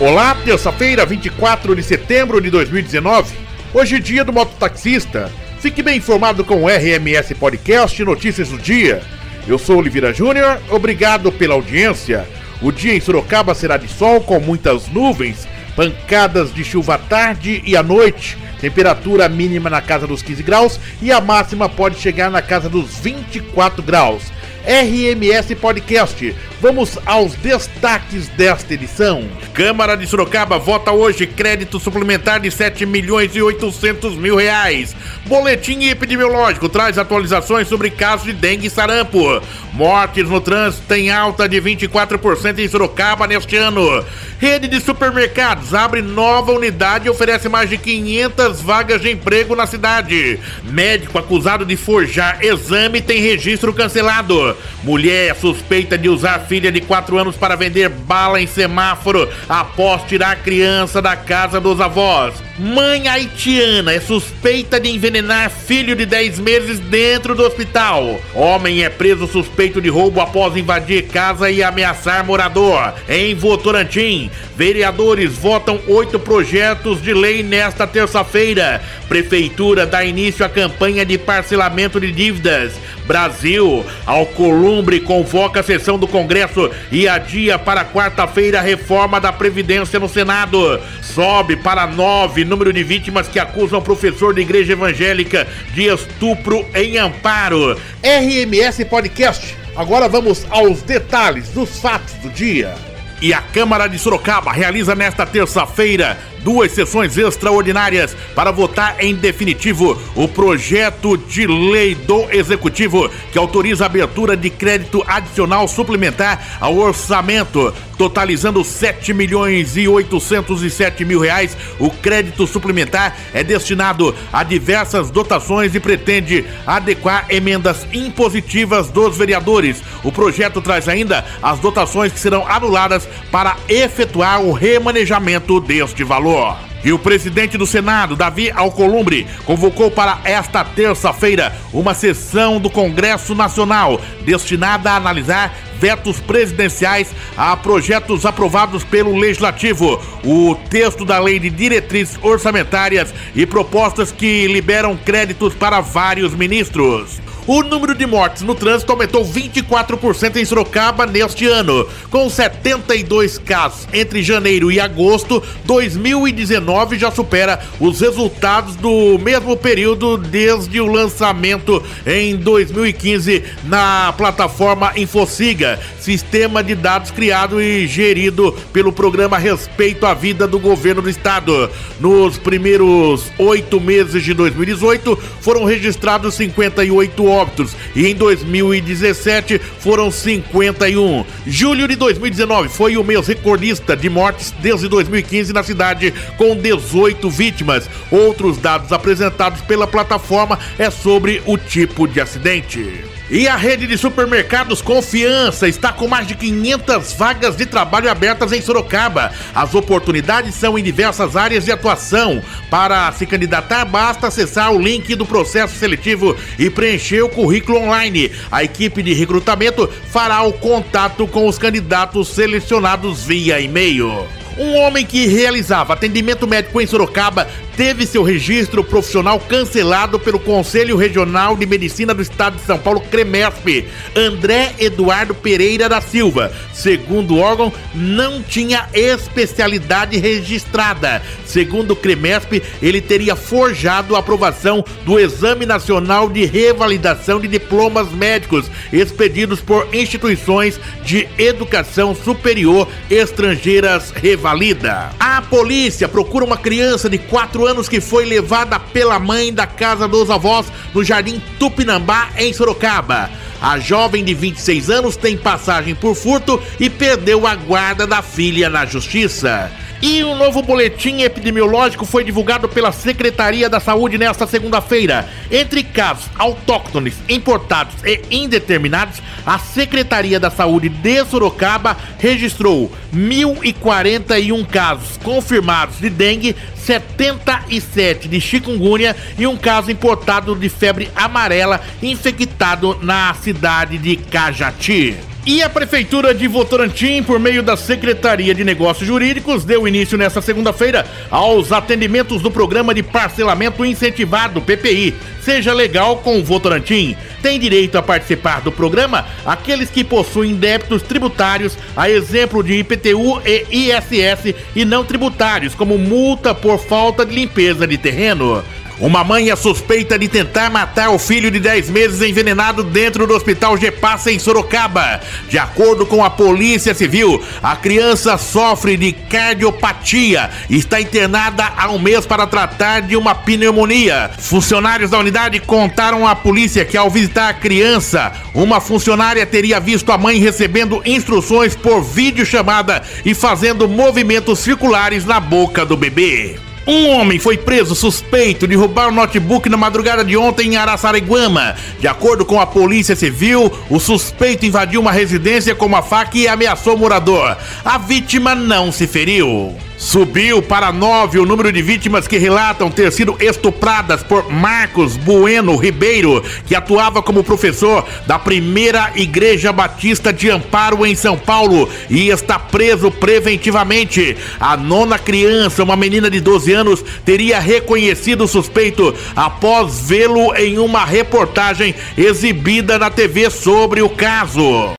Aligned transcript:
Olá, 0.00 0.34
terça-feira, 0.34 1.04
24 1.04 1.76
de 1.76 1.82
setembro 1.82 2.40
de 2.40 2.48
2019. 2.48 3.36
Hoje 3.74 3.96
é 3.96 3.98
dia 3.98 4.24
do 4.24 4.32
mototaxista. 4.32 5.30
Fique 5.60 5.82
bem 5.82 5.98
informado 5.98 6.42
com 6.42 6.62
o 6.62 6.68
RMS 6.68 7.34
Podcast 7.34 8.02
Notícias 8.02 8.48
do 8.48 8.56
Dia. 8.56 9.02
Eu 9.46 9.58
sou 9.58 9.76
Oliveira 9.76 10.10
Júnior, 10.10 10.58
obrigado 10.70 11.30
pela 11.30 11.52
audiência. 11.52 12.26
O 12.62 12.72
dia 12.72 12.94
em 12.94 13.00
Sorocaba 13.00 13.54
será 13.54 13.76
de 13.76 13.88
sol 13.88 14.22
com 14.22 14.40
muitas 14.40 14.88
nuvens, 14.88 15.46
pancadas 15.76 16.50
de 16.54 16.64
chuva 16.64 16.94
à 16.94 16.98
tarde 16.98 17.62
e 17.66 17.76
à 17.76 17.82
noite. 17.82 18.38
Temperatura 18.58 19.28
mínima 19.28 19.68
na 19.68 19.82
casa 19.82 20.06
dos 20.06 20.22
15 20.22 20.42
graus 20.42 20.80
e 21.02 21.12
a 21.12 21.20
máxima 21.20 21.68
pode 21.68 22.00
chegar 22.00 22.30
na 22.30 22.40
casa 22.40 22.70
dos 22.70 22.96
24 23.00 23.82
graus. 23.82 24.32
RMS 24.66 25.54
Podcast. 25.54 26.34
Vamos 26.60 26.98
aos 27.06 27.34
destaques 27.36 28.28
desta 28.28 28.74
edição. 28.74 29.26
Câmara 29.54 29.96
de 29.96 30.06
Sorocaba 30.06 30.58
vota 30.58 30.92
hoje 30.92 31.26
crédito 31.26 31.80
suplementar 31.80 32.38
de 32.38 32.50
7 32.50 32.84
milhões 32.84 33.34
e 33.34 33.40
800 33.40 34.14
mil 34.16 34.36
reais. 34.36 34.94
Boletim 35.24 35.84
epidemiológico 35.84 36.68
traz 36.68 36.98
atualizações 36.98 37.66
sobre 37.66 37.90
casos 37.90 38.26
de 38.26 38.34
dengue 38.34 38.66
e 38.66 38.70
sarampo. 38.70 39.40
Mortes 39.72 40.28
no 40.28 40.40
trânsito 40.40 40.82
tem 40.86 41.10
alta 41.10 41.48
de 41.48 41.60
24% 41.60 42.58
em 42.58 42.68
Sorocaba 42.68 43.26
neste 43.26 43.56
ano. 43.56 44.04
Rede 44.38 44.68
de 44.68 44.80
supermercados 44.80 45.72
abre 45.72 46.02
nova 46.02 46.52
unidade 46.52 47.06
e 47.06 47.10
oferece 47.10 47.48
mais 47.48 47.70
de 47.70 47.78
500 47.78 48.60
vagas 48.60 49.00
de 49.00 49.10
emprego 49.10 49.56
na 49.56 49.66
cidade. 49.66 50.38
Médico 50.64 51.18
acusado 51.18 51.64
de 51.64 51.76
forjar 51.76 52.38
exame 52.42 53.00
tem 53.00 53.20
registro 53.20 53.72
cancelado. 53.72 54.49
Mulher 54.82 55.34
suspeita 55.36 55.96
de 55.96 56.08
usar 56.08 56.40
filha 56.40 56.70
de 56.70 56.80
4 56.80 57.18
anos 57.18 57.36
para 57.36 57.56
vender 57.56 57.88
bala 57.88 58.40
em 58.40 58.46
semáforo 58.46 59.28
após 59.48 60.02
tirar 60.04 60.36
criança 60.42 61.00
da 61.00 61.16
casa 61.16 61.60
dos 61.60 61.80
avós. 61.80 62.49
Mãe 62.60 63.08
haitiana 63.08 63.90
é 63.90 64.00
suspeita 64.00 64.78
de 64.78 64.90
envenenar 64.90 65.48
filho 65.48 65.96
de 65.96 66.04
10 66.04 66.38
meses 66.40 66.78
dentro 66.78 67.34
do 67.34 67.42
hospital. 67.42 68.20
Homem 68.34 68.84
é 68.84 68.90
preso 68.90 69.26
suspeito 69.26 69.80
de 69.80 69.88
roubo 69.88 70.20
após 70.20 70.54
invadir 70.54 71.04
casa 71.04 71.50
e 71.50 71.62
ameaçar 71.62 72.22
morador. 72.22 72.92
Em 73.08 73.34
Votorantim, 73.34 74.30
vereadores 74.54 75.32
votam 75.38 75.80
oito 75.88 76.18
projetos 76.18 77.00
de 77.00 77.14
lei 77.14 77.42
nesta 77.42 77.86
terça-feira. 77.86 78.82
Prefeitura 79.08 79.86
dá 79.86 80.04
início 80.04 80.44
à 80.44 80.48
campanha 80.48 81.02
de 81.02 81.16
parcelamento 81.16 81.98
de 81.98 82.12
dívidas. 82.12 82.74
Brasil, 83.06 83.84
Alcolumbre 84.06 85.00
convoca 85.00 85.60
a 85.60 85.64
sessão 85.64 85.98
do 85.98 86.06
Congresso 86.06 86.70
e 86.92 87.08
adia 87.08 87.58
para 87.58 87.84
quarta-feira 87.84 88.60
a 88.60 88.62
reforma 88.62 89.20
da 89.20 89.32
Previdência 89.32 89.98
no 89.98 90.08
Senado. 90.08 90.78
Sobe 91.02 91.56
para 91.56 91.88
nove 91.88 92.44
número 92.50 92.72
de 92.72 92.82
vítimas 92.82 93.28
que 93.28 93.38
acusam 93.38 93.80
professor 93.80 94.34
de 94.34 94.42
igreja 94.42 94.72
evangélica 94.72 95.46
de 95.72 95.84
estupro 95.84 96.66
em 96.74 96.98
Amparo. 96.98 97.78
RMS 98.02 98.84
Podcast. 98.84 99.56
Agora 99.76 100.08
vamos 100.08 100.44
aos 100.50 100.82
detalhes 100.82 101.48
dos 101.50 101.78
fatos 101.78 102.14
do 102.14 102.28
dia. 102.28 102.89
E 103.22 103.34
a 103.34 103.42
Câmara 103.42 103.86
de 103.86 103.98
Sorocaba 103.98 104.50
realiza 104.50 104.94
nesta 104.94 105.26
terça-feira 105.26 106.18
duas 106.42 106.72
sessões 106.72 107.16
extraordinárias 107.18 108.16
para 108.34 108.50
votar 108.50 108.96
em 108.98 109.14
definitivo 109.14 110.00
o 110.14 110.26
projeto 110.26 111.16
de 111.16 111.46
lei 111.46 111.94
do 111.94 112.30
Executivo 112.30 113.10
que 113.30 113.38
autoriza 113.38 113.84
a 113.84 113.86
abertura 113.86 114.36
de 114.36 114.48
crédito 114.48 115.04
adicional 115.06 115.68
suplementar 115.68 116.58
ao 116.60 116.76
orçamento, 116.76 117.74
totalizando 117.98 118.64
7 118.64 119.12
milhões 119.12 119.76
e 119.76 119.86
807 119.86 121.04
mil 121.04 121.20
reais. 121.20 121.56
O 121.78 121.90
crédito 121.90 122.46
suplementar 122.46 123.16
é 123.34 123.44
destinado 123.44 124.14
a 124.32 124.42
diversas 124.42 125.10
dotações 125.10 125.74
e 125.74 125.80
pretende 125.80 126.46
adequar 126.66 127.26
emendas 127.28 127.86
impositivas 127.92 128.88
dos 128.88 129.16
vereadores. 129.16 129.82
O 130.02 130.10
projeto 130.10 130.62
traz 130.62 130.88
ainda 130.88 131.24
as 131.42 131.58
dotações 131.58 132.12
que 132.12 132.20
serão 132.20 132.46
anuladas 132.48 133.09
para 133.30 133.56
efetuar 133.68 134.40
o 134.40 134.52
remanejamento 134.52 135.60
deste 135.60 136.04
valor. 136.04 136.56
E 136.82 136.92
o 136.92 136.98
presidente 136.98 137.58
do 137.58 137.66
Senado, 137.66 138.16
Davi 138.16 138.50
Alcolumbre, 138.50 139.26
convocou 139.44 139.90
para 139.90 140.18
esta 140.24 140.64
terça-feira 140.64 141.54
uma 141.72 141.92
sessão 141.92 142.58
do 142.58 142.70
Congresso 142.70 143.34
Nacional 143.34 144.00
destinada 144.24 144.90
a 144.90 144.96
analisar 144.96 145.54
vetos 145.78 146.20
presidenciais 146.20 147.08
a 147.36 147.56
projetos 147.56 148.24
aprovados 148.24 148.84
pelo 148.84 149.16
Legislativo, 149.16 150.00
o 150.24 150.54
texto 150.68 151.04
da 151.04 151.18
Lei 151.18 151.38
de 151.38 151.50
Diretrizes 151.50 152.18
Orçamentárias 152.22 153.12
e 153.34 153.46
propostas 153.46 154.12
que 154.12 154.46
liberam 154.46 154.96
créditos 154.96 155.54
para 155.54 155.80
vários 155.80 156.34
ministros. 156.34 157.20
O 157.52 157.64
número 157.64 157.96
de 157.96 158.06
mortes 158.06 158.42
no 158.42 158.54
trânsito 158.54 158.92
aumentou 158.92 159.24
24% 159.26 160.36
em 160.36 160.44
Sorocaba 160.44 161.04
neste 161.04 161.46
ano, 161.46 161.84
com 162.08 162.30
72 162.30 163.38
casos 163.38 163.88
entre 163.92 164.22
janeiro 164.22 164.70
e 164.70 164.78
agosto. 164.78 165.42
2019 165.64 166.96
já 166.96 167.10
supera 167.10 167.58
os 167.80 168.00
resultados 168.00 168.76
do 168.76 169.18
mesmo 169.18 169.56
período 169.56 170.16
desde 170.16 170.80
o 170.80 170.86
lançamento 170.86 171.82
em 172.06 172.36
2015 172.36 173.42
na 173.64 174.14
plataforma 174.16 174.92
Infociga, 174.94 175.80
sistema 175.98 176.62
de 176.62 176.76
dados 176.76 177.10
criado 177.10 177.60
e 177.60 177.84
gerido 177.88 178.52
pelo 178.72 178.92
programa 178.92 179.38
Respeito 179.38 180.06
à 180.06 180.14
Vida 180.14 180.46
do 180.46 180.60
Governo 180.60 181.02
do 181.02 181.10
Estado. 181.10 181.68
Nos 181.98 182.38
primeiros 182.38 183.24
oito 183.38 183.80
meses 183.80 184.22
de 184.22 184.34
2018 184.34 185.18
foram 185.40 185.64
registrados 185.64 186.36
58 186.36 187.26
óbitos 187.26 187.39
óbitos 187.40 187.76
e 187.94 188.06
em 188.06 188.14
2017 188.14 189.58
foram 189.58 190.10
51. 190.10 191.24
Julho 191.46 191.88
de 191.88 191.96
2019 191.96 192.68
foi 192.68 192.96
o 192.96 193.04
mês 193.04 193.26
recordista 193.26 193.96
de 193.96 194.08
mortes 194.08 194.52
desde 194.60 194.88
2015 194.88 195.52
na 195.52 195.62
cidade, 195.62 196.12
com 196.36 196.54
18 196.54 197.30
vítimas. 197.30 197.88
Outros 198.10 198.58
dados 198.58 198.92
apresentados 198.92 199.60
pela 199.62 199.86
plataforma 199.86 200.58
é 200.78 200.90
sobre 200.90 201.42
o 201.46 201.56
tipo 201.56 202.06
de 202.06 202.20
acidente. 202.20 203.19
E 203.30 203.46
a 203.46 203.54
rede 203.54 203.86
de 203.86 203.96
supermercados 203.96 204.82
Confiança 204.82 205.68
está 205.68 205.92
com 205.92 206.08
mais 206.08 206.26
de 206.26 206.34
500 206.34 207.12
vagas 207.12 207.56
de 207.56 207.64
trabalho 207.64 208.10
abertas 208.10 208.50
em 208.50 208.60
Sorocaba. 208.60 209.30
As 209.54 209.72
oportunidades 209.72 210.56
são 210.56 210.76
em 210.76 210.82
diversas 210.82 211.36
áreas 211.36 211.64
de 211.64 211.70
atuação. 211.70 212.42
Para 212.68 213.12
se 213.12 213.24
candidatar, 213.26 213.84
basta 213.84 214.26
acessar 214.26 214.72
o 214.72 214.82
link 214.82 215.14
do 215.14 215.24
processo 215.24 215.76
seletivo 215.76 216.36
e 216.58 216.68
preencher 216.68 217.22
o 217.22 217.28
currículo 217.28 217.78
online. 217.78 218.32
A 218.50 218.64
equipe 218.64 219.00
de 219.00 219.14
recrutamento 219.14 219.88
fará 220.10 220.42
o 220.42 220.52
contato 220.52 221.24
com 221.28 221.46
os 221.46 221.56
candidatos 221.56 222.30
selecionados 222.30 223.22
via 223.22 223.60
e-mail. 223.60 224.26
Um 224.58 224.74
homem 224.74 225.06
que 225.06 225.28
realizava 225.28 225.94
atendimento 225.94 226.48
médico 226.48 226.80
em 226.80 226.86
Sorocaba 226.86 227.48
teve 227.80 228.04
seu 228.04 228.22
registro 228.22 228.84
profissional 228.84 229.40
cancelado 229.40 230.20
pelo 230.20 230.38
Conselho 230.38 230.98
Regional 230.98 231.56
de 231.56 231.64
Medicina 231.64 232.12
do 232.12 232.20
Estado 232.20 232.56
de 232.56 232.62
São 232.66 232.78
Paulo, 232.78 233.00
CREMESP. 233.00 233.86
André 234.14 234.74
Eduardo 234.78 235.34
Pereira 235.34 235.88
da 235.88 235.98
Silva, 235.98 236.52
segundo 236.74 237.36
o 237.36 237.38
órgão, 237.38 237.72
não 237.94 238.42
tinha 238.42 238.86
especialidade 238.92 240.18
registrada. 240.18 241.22
Segundo 241.46 241.92
o 241.92 241.96
CREMESP, 241.96 242.62
ele 242.82 243.00
teria 243.00 243.34
forjado 243.34 244.14
a 244.14 244.18
aprovação 244.18 244.84
do 245.06 245.18
Exame 245.18 245.64
Nacional 245.64 246.28
de 246.28 246.44
Revalidação 246.44 247.40
de 247.40 247.48
Diplomas 247.48 248.12
Médicos 248.12 248.70
expedidos 248.92 249.62
por 249.62 249.88
instituições 249.94 250.78
de 251.02 251.26
educação 251.38 252.14
superior 252.14 252.86
estrangeiras 253.10 254.10
revalida. 254.10 255.08
A 255.18 255.40
polícia 255.40 256.06
procura 256.06 256.44
uma 256.44 256.58
criança 256.58 257.08
de 257.08 257.16
4 257.16 257.66
anos 257.66 257.69
anos 257.70 257.88
que 257.88 258.00
foi 258.00 258.24
levada 258.24 258.78
pela 258.78 259.18
mãe 259.18 259.52
da 259.52 259.66
casa 259.66 260.06
dos 260.06 260.28
avós 260.28 260.66
no 260.92 261.04
Jardim 261.04 261.40
Tupinambá, 261.58 262.30
em 262.36 262.52
Sorocaba. 262.52 263.30
A 263.62 263.78
jovem 263.78 264.24
de 264.24 264.34
26 264.34 264.90
anos 264.90 265.16
tem 265.16 265.36
passagem 265.36 265.94
por 265.94 266.14
furto 266.14 266.60
e 266.78 266.90
perdeu 266.90 267.46
a 267.46 267.54
guarda 267.54 268.06
da 268.06 268.22
filha 268.22 268.68
na 268.68 268.84
justiça. 268.84 269.70
E 270.02 270.24
um 270.24 270.34
novo 270.34 270.62
boletim 270.62 271.20
epidemiológico 271.20 272.06
foi 272.06 272.24
divulgado 272.24 272.66
pela 272.70 272.90
Secretaria 272.90 273.68
da 273.68 273.78
Saúde 273.78 274.16
nesta 274.16 274.46
segunda-feira. 274.46 275.28
Entre 275.50 275.82
casos 275.82 276.30
autóctones, 276.38 277.16
importados 277.28 277.94
e 278.02 278.22
indeterminados, 278.30 279.20
a 279.44 279.58
Secretaria 279.58 280.40
da 280.40 280.50
Saúde 280.50 280.88
de 280.88 281.22
Sorocaba 281.26 281.98
registrou 282.18 282.90
1.041 283.14 284.66
casos 284.66 285.18
confirmados 285.18 285.98
de 286.00 286.08
dengue, 286.08 286.56
77 286.76 288.26
de 288.26 288.40
chikungunya 288.40 289.14
e 289.38 289.46
um 289.46 289.56
caso 289.56 289.90
importado 289.90 290.56
de 290.56 290.70
febre 290.70 291.10
amarela 291.14 291.78
infectado 292.02 292.98
na 293.02 293.34
cidade 293.34 293.98
de 293.98 294.16
Cajati. 294.16 295.29
E 295.46 295.62
a 295.62 295.70
Prefeitura 295.70 296.34
de 296.34 296.46
Votorantim, 296.46 297.22
por 297.22 297.40
meio 297.40 297.62
da 297.62 297.74
Secretaria 297.74 298.54
de 298.54 298.62
Negócios 298.62 299.08
Jurídicos, 299.08 299.64
deu 299.64 299.88
início 299.88 300.18
nesta 300.18 300.42
segunda-feira 300.42 301.06
aos 301.30 301.72
atendimentos 301.72 302.42
do 302.42 302.50
Programa 302.50 302.92
de 302.92 303.02
Parcelamento 303.02 303.82
Incentivado, 303.82 304.60
PPI. 304.60 305.14
Seja 305.42 305.72
legal 305.72 306.18
com 306.18 306.38
o 306.38 306.44
Votorantim. 306.44 307.16
Tem 307.40 307.58
direito 307.58 307.96
a 307.96 308.02
participar 308.02 308.60
do 308.60 308.70
programa 308.70 309.26
aqueles 309.46 309.88
que 309.88 310.04
possuem 310.04 310.56
débitos 310.56 311.00
tributários, 311.00 311.76
a 311.96 312.10
exemplo 312.10 312.62
de 312.62 312.74
IPTU 312.74 313.40
e 313.46 313.64
ISS, 313.70 314.54
e 314.76 314.84
não 314.84 315.06
tributários, 315.06 315.74
como 315.74 315.96
multa 315.96 316.54
por 316.54 316.78
falta 316.78 317.24
de 317.24 317.34
limpeza 317.34 317.86
de 317.86 317.96
terreno. 317.96 318.62
Uma 319.00 319.24
mãe 319.24 319.48
é 319.48 319.56
suspeita 319.56 320.18
de 320.18 320.28
tentar 320.28 320.68
matar 320.68 321.08
o 321.08 321.18
filho 321.18 321.50
de 321.50 321.58
10 321.58 321.88
meses 321.88 322.20
envenenado 322.20 322.84
dentro 322.84 323.26
do 323.26 323.34
hospital 323.34 323.74
Gepassa 323.78 324.30
em 324.30 324.38
Sorocaba. 324.38 325.22
De 325.48 325.58
acordo 325.58 326.04
com 326.04 326.22
a 326.22 326.28
Polícia 326.28 326.92
Civil, 326.92 327.42
a 327.62 327.74
criança 327.74 328.36
sofre 328.36 328.98
de 328.98 329.12
cardiopatia 329.12 330.50
e 330.68 330.76
está 330.76 331.00
internada 331.00 331.72
há 331.78 331.88
um 331.88 331.98
mês 331.98 332.26
para 332.26 332.46
tratar 332.46 333.00
de 333.00 333.16
uma 333.16 333.34
pneumonia. 333.34 334.32
Funcionários 334.38 335.10
da 335.10 335.18
unidade 335.18 335.58
contaram 335.60 336.28
à 336.28 336.36
polícia 336.36 336.84
que 336.84 336.98
ao 336.98 337.08
visitar 337.08 337.48
a 337.48 337.54
criança, 337.54 338.30
uma 338.52 338.82
funcionária 338.82 339.46
teria 339.46 339.80
visto 339.80 340.12
a 340.12 340.18
mãe 340.18 340.38
recebendo 340.38 341.00
instruções 341.06 341.74
por 341.74 342.02
videochamada 342.02 343.02
e 343.24 343.32
fazendo 343.32 343.88
movimentos 343.88 344.58
circulares 344.58 345.24
na 345.24 345.40
boca 345.40 345.86
do 345.86 345.96
bebê. 345.96 346.69
Um 346.90 347.08
homem 347.10 347.38
foi 347.38 347.56
preso 347.56 347.94
suspeito 347.94 348.66
de 348.66 348.74
roubar 348.74 349.10
um 349.10 349.14
notebook 349.14 349.68
na 349.68 349.76
madrugada 349.76 350.24
de 350.24 350.36
ontem 350.36 350.70
em 350.72 350.76
Araçariguama. 350.76 351.76
De 352.00 352.08
acordo 352.08 352.44
com 352.44 352.60
a 352.60 352.66
Polícia 352.66 353.14
Civil, 353.14 353.72
o 353.88 354.00
suspeito 354.00 354.66
invadiu 354.66 355.00
uma 355.00 355.12
residência 355.12 355.72
com 355.72 355.86
uma 355.86 356.02
faca 356.02 356.36
e 356.36 356.48
ameaçou 356.48 356.96
o 356.96 356.98
morador. 356.98 357.56
A 357.84 357.96
vítima 357.96 358.56
não 358.56 358.90
se 358.90 359.06
feriu. 359.06 359.72
Subiu 360.00 360.62
para 360.62 360.90
nove 360.90 361.38
o 361.38 361.44
número 361.44 361.70
de 361.70 361.82
vítimas 361.82 362.26
que 362.26 362.38
relatam 362.38 362.90
ter 362.90 363.12
sido 363.12 363.36
estupradas 363.38 364.22
por 364.22 364.50
Marcos 364.50 365.18
Bueno 365.18 365.76
Ribeiro, 365.76 366.42
que 366.66 366.74
atuava 366.74 367.22
como 367.22 367.44
professor 367.44 368.08
da 368.26 368.38
primeira 368.38 369.12
Igreja 369.14 369.70
Batista 369.70 370.32
de 370.32 370.48
Amparo 370.48 371.04
em 371.04 371.14
São 371.14 371.36
Paulo 371.36 371.86
e 372.08 372.30
está 372.30 372.58
preso 372.58 373.10
preventivamente. 373.10 374.38
A 374.58 374.74
nona 374.74 375.18
criança, 375.18 375.84
uma 375.84 375.96
menina 375.96 376.30
de 376.30 376.40
12 376.40 376.72
anos, 376.72 377.04
teria 377.22 377.60
reconhecido 377.60 378.44
o 378.44 378.48
suspeito 378.48 379.14
após 379.36 380.08
vê-lo 380.08 380.56
em 380.56 380.78
uma 380.78 381.04
reportagem 381.04 381.94
exibida 382.16 382.98
na 382.98 383.10
TV 383.10 383.50
sobre 383.50 384.00
o 384.00 384.08
caso. 384.08 384.94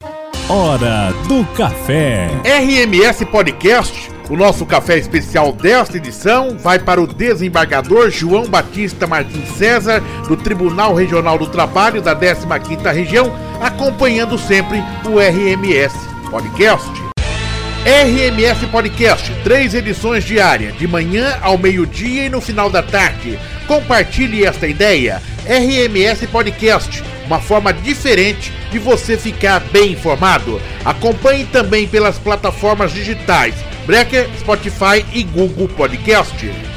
Hora 0.48 1.12
do 1.28 1.44
Café. 1.56 2.30
RMS 2.46 3.26
Podcast 3.26 4.12
o 4.32 4.38
nosso 4.38 4.66
café 4.66 4.98
especial 4.98 5.52
desta 5.52 5.98
edição 5.98 6.58
vai 6.58 6.80
para 6.80 7.02
o 7.02 7.06
desembargador 7.06 8.10
João 8.10 8.46
Batista 8.48 9.06
Martins 9.06 9.50
César, 9.58 10.02
do 10.26 10.38
Tribunal 10.38 10.94
Regional 10.94 11.38
do 11.38 11.48
Trabalho 11.48 12.02
da 12.02 12.16
15ª 12.16 12.94
Região, 12.94 13.38
acompanhando 13.60 14.38
sempre 14.38 14.82
o 15.04 15.20
RMS 15.20 15.94
Podcast. 16.30 16.90
RMS 17.84 18.66
Podcast, 18.68 19.34
três 19.44 19.74
edições 19.74 20.24
diárias, 20.24 20.78
de 20.78 20.88
manhã 20.88 21.38
ao 21.42 21.58
meio-dia 21.58 22.28
e 22.28 22.30
no 22.30 22.40
final 22.40 22.70
da 22.70 22.82
tarde. 22.82 23.38
Compartilhe 23.68 24.46
esta 24.46 24.66
ideia. 24.66 25.22
RMS 25.46 26.26
Podcast, 26.28 27.04
uma 27.26 27.42
forma 27.42 27.74
diferente 27.74 28.54
de 28.72 28.80
você 28.80 29.18
ficar 29.18 29.60
bem 29.60 29.92
informado. 29.92 30.62
Acompanhe 30.86 31.44
também 31.48 31.86
pelas 31.86 32.18
plataformas 32.18 32.94
digitais 32.94 33.56
Breaker, 33.86 34.28
Spotify 34.40 35.06
e 35.14 35.24
Google 35.24 35.68
Podcast. 35.68 36.71